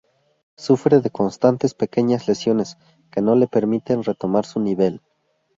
Sufre 0.55 0.99
de 0.99 1.11
constantes 1.11 1.75
pequeñas 1.75 2.27
lesiones 2.27 2.79
que 3.11 3.21
no 3.21 3.35
le 3.35 3.45
permiten 3.45 4.03
retomar 4.03 4.47
su 4.47 4.59
nivel. 4.59 4.99